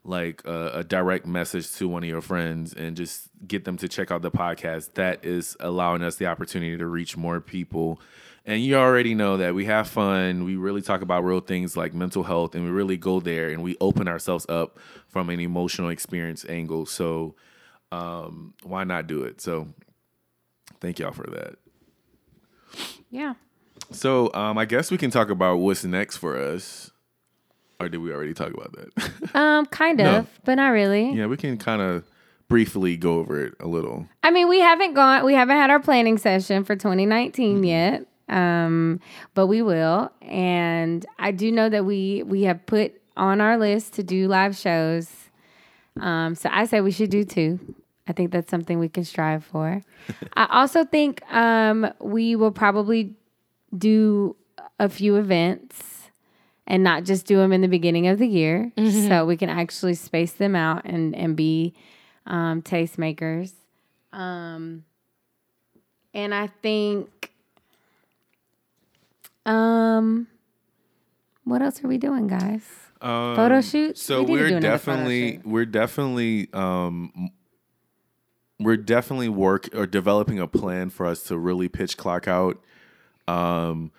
[0.04, 3.88] like a, a direct message to one of your friends and just get them to
[3.88, 8.00] check out the podcast, that is allowing us the opportunity to reach more people.
[8.48, 10.44] And you already know that we have fun.
[10.44, 13.62] We really talk about real things like mental health, and we really go there and
[13.62, 16.86] we open ourselves up from an emotional experience angle.
[16.86, 17.34] So
[17.92, 19.42] um, why not do it?
[19.42, 19.68] So
[20.80, 21.56] thank y'all for that.
[23.10, 23.34] Yeah.
[23.90, 26.90] So um, I guess we can talk about what's next for us.
[27.80, 29.12] Or did we already talk about that?
[29.34, 30.26] Um, kind of, No.
[30.44, 31.12] but not really.
[31.12, 32.02] yeah, we can kind of
[32.48, 34.08] briefly go over it a little.
[34.22, 37.64] I mean, we haven't gone, we haven't had our planning session for 2019 Mm-hmm.
[37.64, 38.06] yet.
[38.28, 39.00] Um,
[39.34, 40.12] but we will.
[40.22, 44.56] And I do know that we we have put on our list to do live
[44.56, 45.10] shows.
[46.00, 47.58] Um, so I say we should do two.
[48.06, 49.82] I think that's something we can strive for.
[50.34, 53.14] I also think um, we will probably
[53.76, 54.34] do
[54.78, 56.10] a few events
[56.66, 58.72] and not just do them in the beginning of the year
[59.08, 61.74] so we can actually space them out and, and be
[62.26, 63.52] um, tastemakers.
[64.12, 64.84] Um,
[66.14, 67.17] and I think,
[69.48, 70.26] um,
[71.44, 72.62] what else are we doing, guys?
[73.00, 74.02] Um, Photo shoots?
[74.02, 77.30] So we we're definitely we're definitely um
[78.60, 82.58] we're definitely work or developing a plan for us to really pitch clock out.
[83.26, 83.92] Um,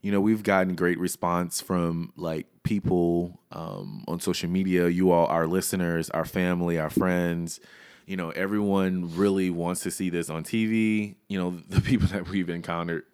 [0.00, 4.88] you know, we've gotten great response from like people um, on social media.
[4.88, 7.60] You all, our listeners, our family, our friends.
[8.06, 11.16] You know, everyone really wants to see this on TV.
[11.28, 13.04] You know, the people that we've encountered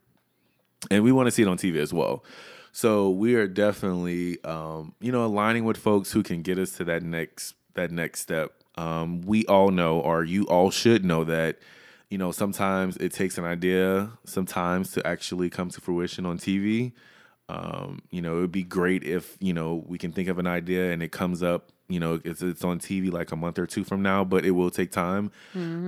[0.90, 2.25] and we want to see it on TV as well.
[2.73, 6.85] So we are definitely, um, you know, aligning with folks who can get us to
[6.85, 8.53] that next that next step.
[8.77, 11.59] Um, we all know, or you all should know that,
[12.09, 16.92] you know, sometimes it takes an idea, sometimes to actually come to fruition on TV.
[17.49, 20.47] Um, you know, it would be great if you know we can think of an
[20.47, 21.68] idea and it comes up.
[21.88, 24.53] You know, it's it's on TV like a month or two from now, but it
[24.53, 25.31] will take time.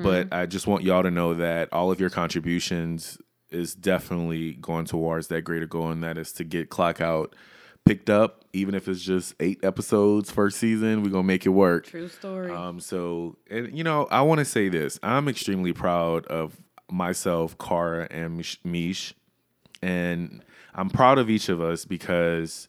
[0.02, 3.16] But I just want y'all to know that all of your contributions
[3.54, 7.34] is definitely going towards that greater goal, and that is to get Clock Out
[7.84, 11.02] picked up, even if it's just eight episodes first season.
[11.02, 11.86] We're gonna make it work.
[11.86, 12.50] True story.
[12.50, 16.56] Um, so, and you know, I want to say this: I'm extremely proud of
[16.90, 19.14] myself, Cara, and Mish, Mish,
[19.82, 20.42] and
[20.74, 22.68] I'm proud of each of us because,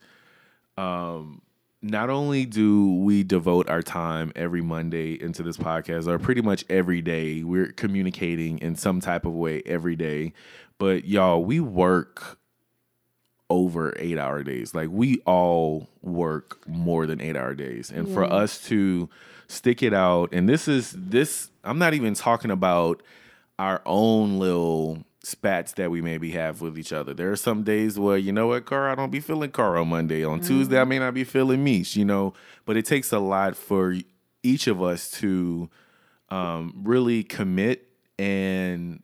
[0.77, 1.41] um,
[1.81, 6.65] not only do we devote our time every Monday into this podcast, or pretty much
[6.69, 10.33] every day, we're communicating in some type of way every day,
[10.77, 12.37] but y'all, we work
[13.49, 14.73] over eight hour days.
[14.73, 17.91] Like we all work more than eight hour days.
[17.91, 19.09] And for us to
[19.47, 23.03] stick it out, and this is this, I'm not even talking about
[23.59, 27.13] our own little spats that we maybe have with each other.
[27.13, 29.89] There are some days where, you know what, Carl, I don't be feeling Carl on
[29.89, 30.23] Monday.
[30.23, 32.33] On Tuesday, I may not be feeling Mish, you know,
[32.65, 33.95] but it takes a lot for
[34.43, 35.69] each of us to
[36.29, 37.87] um, really commit
[38.19, 39.01] and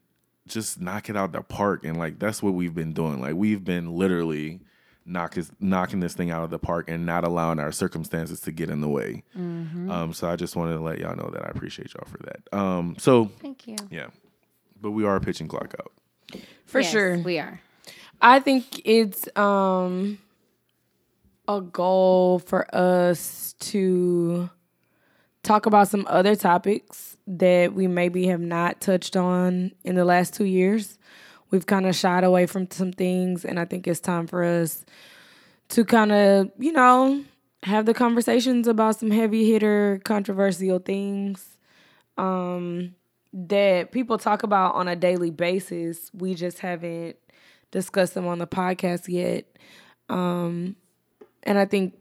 [0.52, 1.84] just knock it out the park.
[1.84, 3.20] And like that's what we've been doing.
[3.22, 4.60] Like we've been literally
[5.06, 8.70] knocking knocking this thing out of the park and not allowing our circumstances to get
[8.70, 9.24] in the way.
[9.36, 12.58] Um, so I just wanted to let y'all know that I appreciate y'all for that.
[12.58, 13.78] Um, so Thank you.
[13.90, 14.08] yeah,
[14.80, 15.92] but we are pitching clock out.
[16.66, 17.18] For Yes, sure.
[17.18, 17.60] we are.
[18.22, 20.20] I think it's um
[21.48, 24.50] a goal for us to
[25.44, 30.34] talk about some other topics that we maybe have not touched on in the last
[30.34, 30.98] 2 years.
[31.50, 34.86] We've kind of shied away from some things and I think it's time for us
[35.70, 37.24] to kind of, you know,
[37.64, 41.58] have the conversations about some heavy hitter controversial things
[42.18, 42.94] um
[43.34, 46.12] that people talk about on a daily basis.
[46.14, 47.16] We just haven't
[47.72, 49.46] discussed them on the podcast yet.
[50.10, 50.76] Um,
[51.44, 51.96] and I think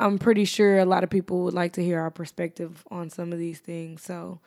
[0.00, 3.32] I'm pretty sure a lot of people would like to hear our perspective on some
[3.32, 4.02] of these things.
[4.02, 4.40] So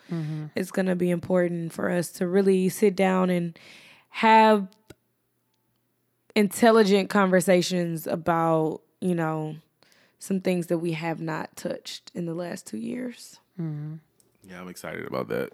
[0.55, 3.57] it's going to be important for us to really sit down and
[4.09, 4.67] have
[6.35, 9.55] intelligent conversations about, you know,
[10.19, 13.37] some things that we have not touched in the last two years.
[14.49, 15.53] Yeah, I'm excited about that.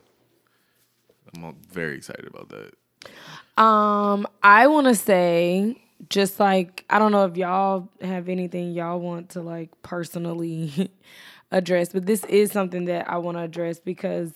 [1.35, 3.61] I'm very excited about that.
[3.61, 8.99] Um, I want to say just like I don't know if y'all have anything y'all
[8.99, 10.91] want to like personally
[11.51, 14.33] address, but this is something that I want to address because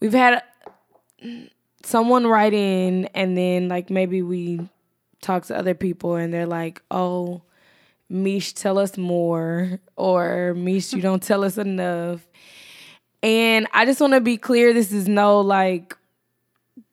[0.00, 0.42] we've had
[1.84, 4.68] someone write in and then like maybe we
[5.20, 7.42] talk to other people and they're like, "Oh,
[8.08, 12.26] Mish, tell us more," or "Mish, you don't tell us enough."
[13.22, 15.96] And I just want to be clear this is no like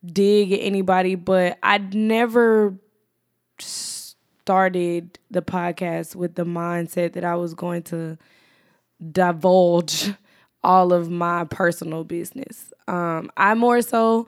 [0.06, 2.76] dig at anybody, but I'd never
[3.60, 8.18] started the podcast with the mindset that I was going to
[9.12, 10.14] divulge
[10.64, 12.74] all of my personal business.
[12.88, 14.28] Um, I more so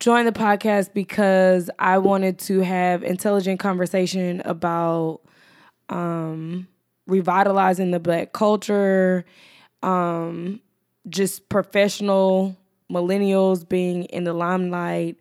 [0.00, 5.20] joined the podcast because I wanted to have intelligent conversation about
[5.88, 6.66] um,
[7.06, 9.24] revitalizing the black culture,
[9.82, 10.60] um,
[11.08, 12.56] just professional
[12.90, 15.16] millennials being in the limelight,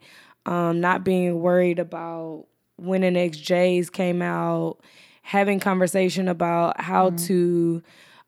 [0.46, 2.46] um, not being worried about
[2.82, 4.78] when the next J's came out,
[5.22, 7.84] having conversation about how to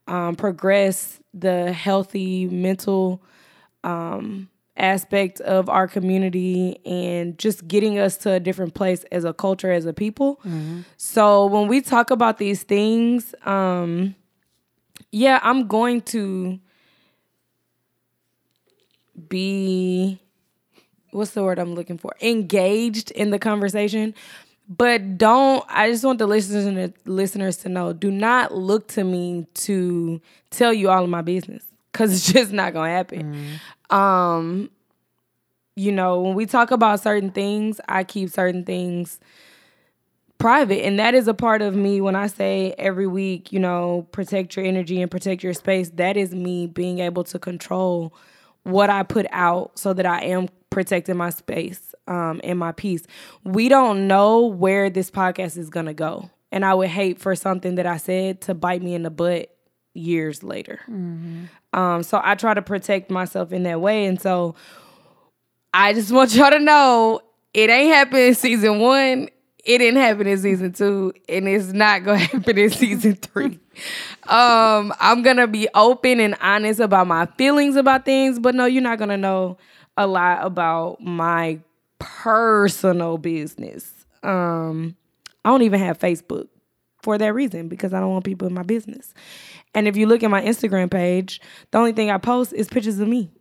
[0.07, 3.23] um, progress the healthy mental
[3.83, 9.33] um, aspect of our community and just getting us to a different place as a
[9.33, 10.39] culture, as a people.
[10.97, 14.15] So when we talk about these things, um,
[15.11, 16.59] yeah, I'm going to
[19.29, 20.19] be
[21.11, 22.15] what's the word I'm looking for?
[22.21, 24.13] Engaged in the conversation.
[24.67, 29.47] But don't I just want the listeners listeners to know, do not look to me
[29.55, 33.59] to tell you all of my business cuz it's just not going to happen.
[33.89, 34.69] Um
[35.75, 39.19] you know, when we talk about certain things, I keep certain things
[40.41, 44.07] private and that is a part of me when i say every week you know
[44.11, 48.11] protect your energy and protect your space that is me being able to control
[48.63, 53.03] what i put out so that i am protecting my space um, and my peace.
[53.43, 56.31] We don't know where this podcast is going to go.
[56.51, 59.55] And i would hate for something that i said to bite me in the butt
[59.93, 60.79] years later.
[61.73, 64.05] Um, so i try to protect myself in that way.
[64.05, 64.55] And so
[65.73, 67.21] I just want y'all to know
[67.53, 69.29] it ain't happened in season one.
[69.63, 73.59] It didn't happen in season two, and it's not gonna happen in season three.
[74.27, 78.81] Um, I'm gonna be open and honest about my feelings about things, but no, you're
[78.81, 79.57] not gonna know
[80.01, 81.59] a lot about my
[81.99, 84.05] personal business.
[84.23, 84.95] Um,
[85.43, 86.47] I don't even have Facebook
[87.01, 89.13] for that reason because I don't want people in my business.
[89.73, 92.99] And if you look at my Instagram page, the only thing I post is pictures
[92.99, 93.31] of me.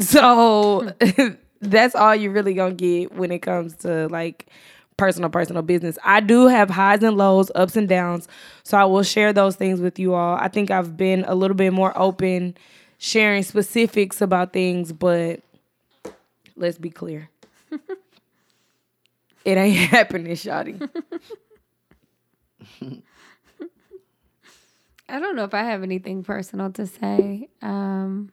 [0.00, 0.92] So
[1.60, 4.48] that's all you really gonna get when it comes to like
[4.96, 5.98] personal personal business.
[6.04, 8.28] I do have highs and lows, ups and downs.
[8.62, 10.36] So I will share those things with you all.
[10.36, 12.56] I think I've been a little bit more open
[12.98, 15.40] sharing specifics about things, but
[16.58, 17.30] let's be clear.
[19.44, 20.88] it ain't happening, Shotty.
[25.10, 27.48] I don't know if I have anything personal to say.
[27.62, 28.30] Um,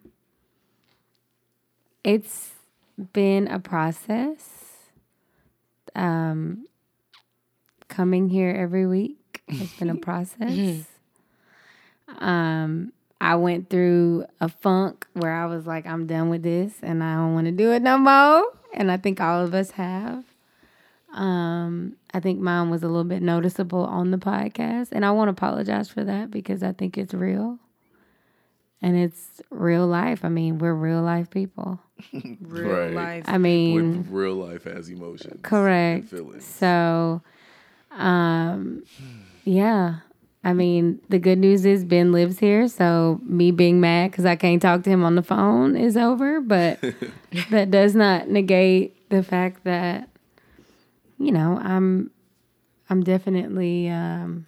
[2.04, 2.52] it's
[3.14, 4.74] been a process.
[5.96, 6.66] Um,
[7.88, 10.86] coming here every week has been a process.
[12.20, 12.92] um,
[13.22, 17.16] I went through a funk where I was like, I'm done with this and I
[17.16, 18.44] don't want to do it no more.
[18.74, 20.24] And I think all of us have.
[21.14, 24.90] Um, I think mine was a little bit noticeable on the podcast.
[24.92, 27.58] And I won't apologize for that because I think it's real.
[28.82, 30.26] And it's real life.
[30.26, 31.80] I mean, we're real life people.
[32.42, 32.94] Real Right.
[32.94, 33.24] life.
[33.26, 35.40] I mean, With real life has emotions.
[35.42, 36.02] Correct.
[36.02, 36.44] and feelings.
[36.46, 37.22] So,
[37.92, 38.84] um,
[39.46, 40.00] yeah.
[40.46, 44.36] I mean, the good news is Ben lives here, so me being mad because I
[44.36, 46.40] can't talk to him on the phone is over.
[46.40, 46.80] But
[47.50, 50.08] that does not negate the fact that,
[51.18, 52.12] you know, I'm,
[52.92, 54.46] I'm definitely, um,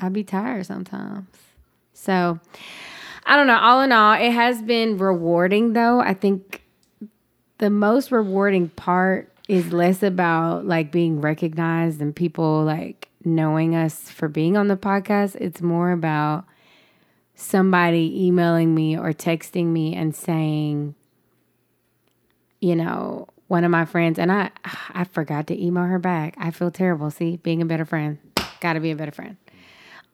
[0.00, 1.26] I be tired sometimes.
[1.92, 2.38] So,
[3.26, 3.58] I don't know.
[3.58, 6.00] All in all, it has been rewarding, though.
[6.00, 6.62] I think
[7.58, 14.10] the most rewarding part is less about like being recognized and people like knowing us
[14.10, 15.36] for being on the podcast.
[15.36, 16.44] It's more about
[17.34, 20.94] somebody emailing me or texting me and saying,
[22.60, 24.50] you know, one of my friends, and I
[24.94, 26.36] I forgot to email her back.
[26.38, 27.10] I feel terrible.
[27.10, 28.18] See, being a better friend.
[28.60, 29.36] Gotta be a better friend.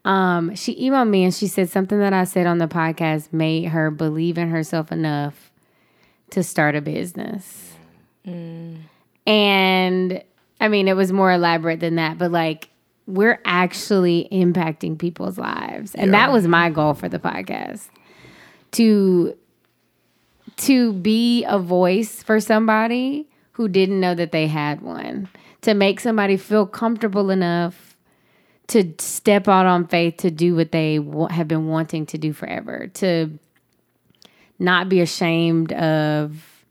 [0.06, 3.64] Um, she emailed me and she said something that I said on the podcast made
[3.64, 5.50] her believe in herself enough
[6.30, 7.74] to start a business.
[9.26, 10.22] And
[10.60, 12.70] I mean, it was more elaborate than that, but like
[13.06, 15.94] we're actually impacting people's lives.
[15.94, 16.26] And Yeah.
[16.26, 17.88] that was my goal for the podcast.
[18.72, 19.34] To
[20.58, 25.28] to be a voice for somebody who didn't know that they had one.
[25.62, 27.96] To make somebody feel comfortable enough
[28.68, 32.32] to step out on faith to do what they wa- have been wanting to do
[32.32, 32.86] forever.
[32.94, 33.38] To
[34.58, 36.64] not be ashamed of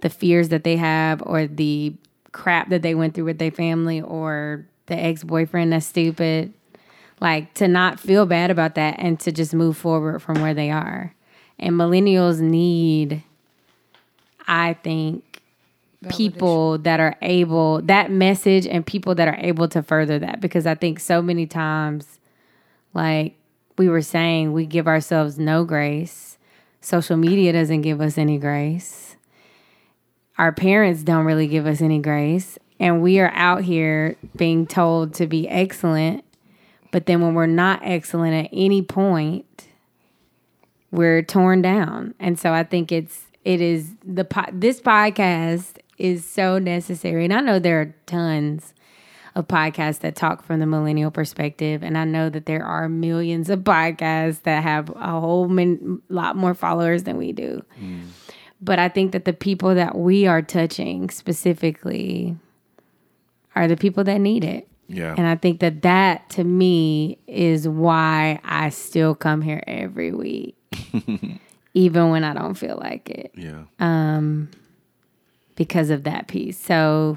[0.00, 1.94] the fears that they have or the
[2.32, 6.52] crap that they went through with their family or the ex-boyfriend that's stupid
[7.20, 10.70] like to not feel bad about that and to just move forward from where they
[10.70, 11.14] are.
[11.58, 13.22] And millennials need
[14.50, 15.42] i think
[16.08, 20.40] people that are able that message and people that are able to further that.
[20.40, 22.18] Because i think so many times
[22.94, 23.34] like
[23.76, 26.36] we were saying we give ourselves no grace.
[26.80, 29.16] Social media doesn't give us any grace.
[30.36, 35.14] Our parents don't really give us any grace and we are out here being told
[35.14, 36.24] to be excellent.
[36.90, 39.44] But then when we're not excellent at any point
[40.90, 42.14] we're torn down.
[42.18, 47.24] And so i think it's it is the po- this podcast is so necessary.
[47.24, 48.74] And i know there are tons
[49.34, 51.82] of podcasts that talk from the millennial perspective.
[51.82, 56.36] And i know that there are millions of podcasts that have a whole min- lot
[56.36, 57.62] more followers than we do.
[57.80, 58.06] Mm.
[58.60, 62.36] But I think that the people that we are touching specifically
[63.62, 64.68] are the people that need it.
[64.88, 65.14] Yeah.
[65.16, 70.56] And I think that that to me is why I still come here every week,
[71.74, 73.64] even when I don't feel like it, yeah.
[73.80, 74.50] Um
[75.56, 76.56] because of that piece.
[76.58, 77.16] So,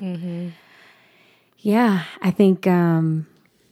[1.59, 3.27] yeah, I think um,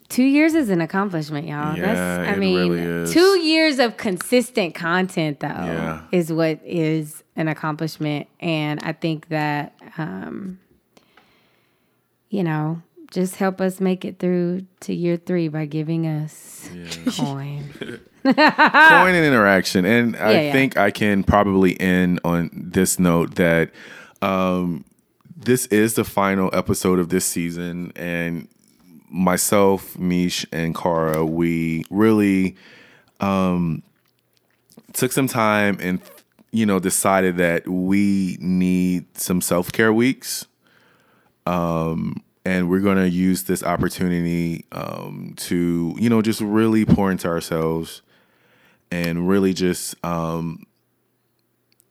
[0.10, 1.76] two years is an accomplishment, y'all.
[1.76, 6.02] Yeah, I it mean, really two years of consistent content, though, Yeah.
[6.12, 8.28] is what is an accomplishment.
[8.40, 10.60] And I think that, um,
[12.30, 16.70] you know, just help us make it through to year three by giving us
[17.18, 17.64] coin.
[18.24, 18.36] coin
[19.16, 19.86] and interaction.
[19.86, 20.52] And I Yeah, yeah.
[20.52, 23.72] think I can probably end on this note that
[24.22, 24.86] um,
[25.36, 27.92] this is the final episode of this season.
[27.96, 28.48] And
[29.10, 32.56] myself, Mish, and Cara, we really
[33.20, 33.82] um,
[34.94, 36.00] took some time and,
[36.52, 40.46] you know, decided that we need some self care weeks.
[41.46, 47.12] Um, and we're going to use this opportunity um, to, you know, just really pour
[47.12, 48.02] into ourselves
[48.92, 50.66] and really just um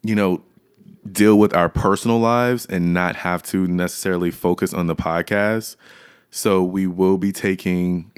[0.03, 0.43] you know
[1.11, 5.77] deal with our personal lives and not have to necessarily focus on the podcast.
[6.31, 8.13] So we will be taking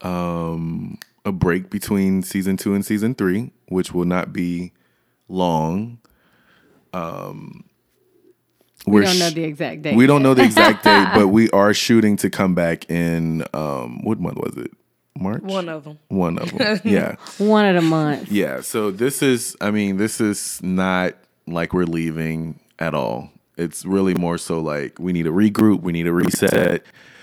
[0.00, 4.72] um a break between season 2 and season 3 which will not be
[5.28, 5.98] long.
[6.92, 7.64] Um
[8.86, 9.96] we don't know the exact date.
[9.96, 14.02] we don't know the exact date but we are shooting to come back in um
[14.02, 14.70] what month was it
[15.18, 15.98] march One of them.
[16.08, 18.30] one of them yeah One of the months.
[18.30, 21.14] Yeah, so this is I mean, this is not
[21.46, 23.30] like we're leaving at all.
[23.58, 26.82] It's really more so like we need to regroup, we need to reset,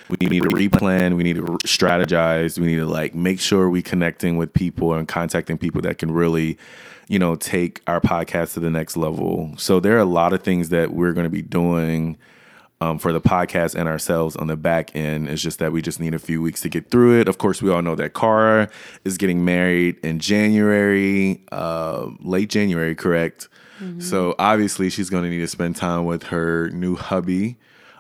[0.10, 3.82] we need to replan, we need to strategize, we need to like make sure we're
[3.82, 6.58] connecting with people and contacting people that can really,
[7.08, 9.54] you know, take our podcast to the next level.
[9.58, 12.18] So there are a lot of things that we're going to be doing
[12.82, 15.28] um, for the podcast and ourselves on the back end.
[15.28, 17.28] It's just that we just need a few weeks to get through it.
[17.28, 18.70] Of course, we all know that Cara
[19.04, 23.50] is getting married in January, uh, late January, correct?
[24.00, 27.58] So obviously, she's going to need to spend time with her new hubby.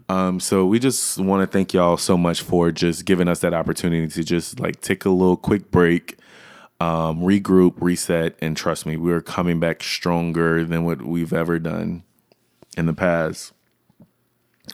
[0.09, 3.53] Um, so we just want to thank y'all so much for just giving us that
[3.53, 6.17] opportunity to just like take a little quick break,
[6.79, 12.03] um, regroup, reset, and trust me, we're coming back stronger than what we've ever done
[12.75, 13.53] in the past.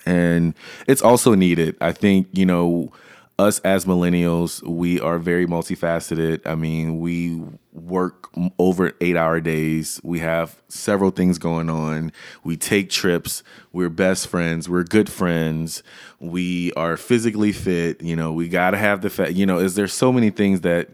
[0.06, 0.54] And
[0.88, 1.76] it's also needed.
[1.82, 2.94] I think, you know,
[3.38, 6.42] us as millennials, we are very multifaceted.
[6.46, 7.42] I mean, we
[7.74, 10.00] work over eight hour days.
[10.04, 12.14] We have several things going on.
[12.44, 13.44] We take trips.
[13.74, 14.70] We're best friends.
[14.70, 15.84] We're good friends.
[16.20, 18.02] We are physically fit.
[18.02, 20.62] You know, we got to have the fact, you know, is there so many things
[20.62, 20.90] that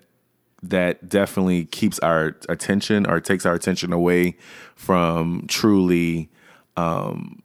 [0.63, 4.37] that definitely keeps our attention or takes our attention away
[4.75, 6.29] from truly
[6.77, 7.41] um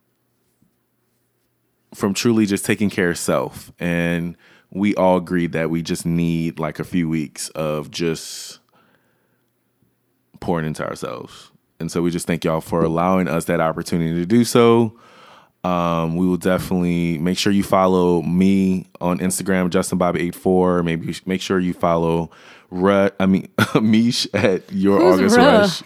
[1.94, 3.72] from truly just taking care of self.
[3.78, 4.36] And
[4.70, 8.58] we all agreed that we just need like a few weeks of just
[10.40, 11.50] pouring into ourselves.
[11.80, 14.98] And so we just thank y'all for allowing us that opportunity to do so.
[15.64, 21.14] Um, we will definitely make sure you follow me on Instagram, Justin Bobby 84 Maybe
[21.26, 22.30] make sure you follow
[22.70, 23.48] Ru- I mean
[23.82, 25.44] Mish at your Who's August Ruh?
[25.44, 25.82] Rush.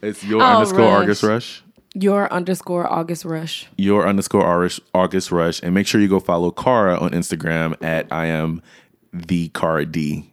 [0.00, 1.02] It's your Oh, underscore Rush.
[1.02, 1.62] August Rush
[1.94, 3.66] Your underscore August Rush.
[3.76, 8.06] your underscore August, August Rush, and make sure you go follow Cara on Instagram at
[8.12, 8.62] I am
[9.12, 10.30] the Cara D.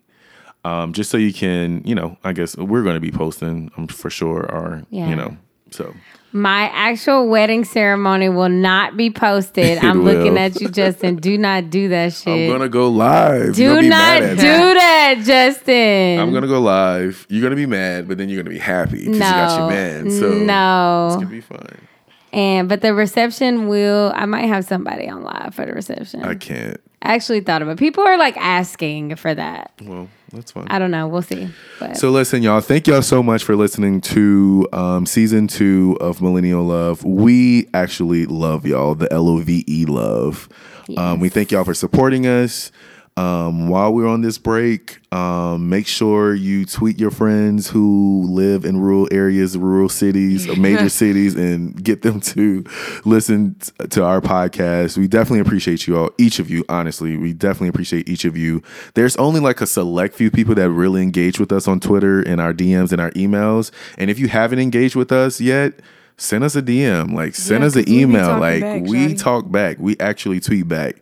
[0.64, 3.88] Um, just so you can, you know, I guess we're going to be posting, um,
[3.88, 5.10] for sure, or Yeah.
[5.10, 5.38] you know,
[5.72, 5.96] so
[6.34, 9.66] My actual wedding ceremony will not be posted.
[9.66, 11.16] It I'm looking at you, Justin.
[11.16, 12.50] Do not do that shit.
[12.50, 13.56] I'm gonna go live.
[13.56, 16.20] do You're gonna be not mad do that, Justin.
[16.20, 17.26] I'm gonna go live.
[17.30, 19.70] You're gonna be mad, but then you're gonna be happy because no, you got your
[19.70, 20.12] man.
[20.12, 21.88] So no, it's gonna be fun.
[22.34, 24.12] And but the reception will.
[24.14, 26.24] I might have somebody on live for the reception.
[26.24, 26.80] I can't.
[27.08, 27.72] I actually thought about.
[27.74, 27.80] it.
[27.80, 29.72] People are like asking for that.
[29.82, 30.68] Well, that's fine.
[30.68, 31.08] I don't know.
[31.08, 31.48] We'll see.
[31.80, 32.60] But So listen, y'all.
[32.60, 37.06] Thank y'all so much for listening to um, season two of Millennial Love.
[37.06, 38.94] We actually love y'all.
[38.94, 40.50] The L O V E love.
[40.98, 42.72] Um, we thank y'all for supporting us.
[43.18, 48.64] Um, while we're on this break, um, make sure you tweet your friends who live
[48.64, 52.64] in rural areas, rural cities, or major cities, and get them to
[53.06, 54.98] listen t- to our podcast.
[55.00, 56.64] We definitely appreciate you all, each of you.
[56.70, 58.62] Honestly, we definitely appreciate each of you.
[58.94, 62.40] There's only like a select few people that really engage with us on Twitter and
[62.40, 63.72] our DMs and our emails.
[63.98, 65.74] And if you haven't engaged with us yet,
[66.18, 67.14] send us a DM.
[67.14, 68.38] Like send Yeah, us an email.
[68.38, 69.78] Like back, we talk back.
[69.80, 70.98] We actually tweet back.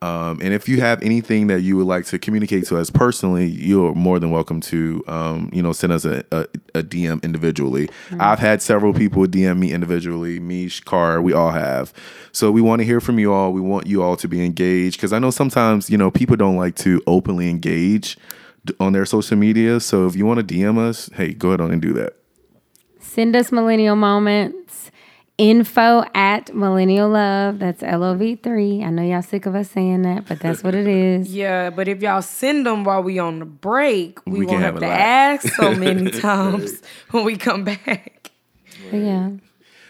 [0.00, 3.46] Um, and if you have anything that you would like to communicate to us personally,
[3.46, 6.46] you're more than welcome to, um, you know, send us a, a,
[6.76, 7.88] a DM individually.
[8.20, 11.92] I've had several people DM me individually, me, Car, we all have.
[12.30, 13.52] So we want to hear from you all.
[13.52, 16.56] We want you all to be engaged because I know sometimes, you know, people don't
[16.56, 18.16] like to openly engage
[18.78, 19.80] on their social media.
[19.80, 22.14] So if you want to DM us, hey, go ahead on and do that.
[23.00, 24.90] send us millennial moments.
[25.38, 27.60] Info at millennial love.
[27.60, 28.82] That's L O V three.
[28.82, 31.32] I know y'all sick of us saying that, but that's what it is.
[31.34, 34.74] Yeah, but if y'all send them while we on the break, we, We won't have
[34.74, 34.98] have to lot.
[34.98, 36.82] ask so many times
[37.12, 38.32] when we come back.
[38.90, 39.30] But yeah.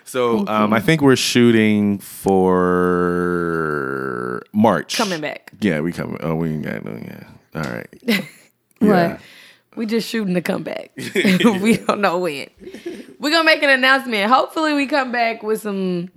[0.05, 1.99] So um, I think we're shooting
[3.59, 4.97] for March.
[4.97, 5.53] Coming back.
[5.61, 6.19] Yeah, we coming.
[6.21, 6.93] Oh, we ain't got no.
[6.97, 7.25] Yeah.
[7.55, 7.89] All right.
[8.81, 9.19] What?
[9.79, 10.91] We just shooting to come back.
[11.15, 12.49] we don't know when.
[13.19, 14.31] We're gonna make an announcement.
[14.31, 16.11] Hopefully we come back with some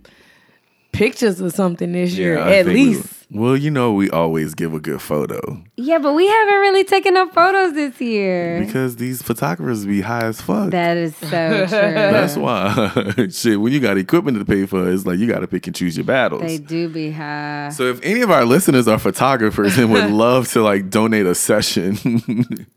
[0.92, 2.38] pictures or something this year.
[2.40, 3.26] I At think we- least.
[3.32, 7.16] well, you know, we always give a good photo Yeah, but we haven't really taken
[7.16, 8.60] up photos this year.
[8.66, 10.72] because these photographers be high as fuck.
[10.72, 11.68] That is so true.
[11.70, 13.28] That's why.
[13.30, 15.76] Shit, when you got equipment to pay for, it's like you got to pick and
[15.76, 16.42] choose your battles.
[16.42, 17.70] They do be high.
[17.70, 21.36] so if any of our listeners are photographers and would love to like donate a
[21.36, 22.68] session,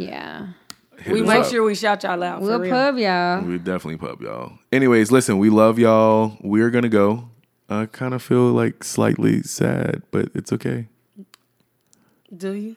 [0.00, 0.48] Yeah.
[1.00, 1.50] hit We make up.
[1.50, 2.40] sure we shout y'all out.
[2.40, 2.70] We'll for real.
[2.72, 3.42] pub y'all.
[3.42, 4.52] We definitely pub y'all.
[4.72, 6.36] Anyways, listen, we love y'all.
[6.40, 7.28] We're gonna go.
[7.68, 10.88] I kind of feel like slightly sad, but it's okay.
[12.34, 12.76] Do you?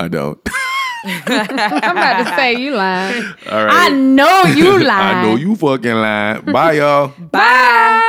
[0.00, 0.38] I don't.
[1.04, 3.24] I'm about to say you lying.
[3.50, 4.88] All I know you lying.
[5.18, 6.42] I know you fucking lying.
[6.44, 7.08] Bye, y'all.
[7.18, 8.08] Bye.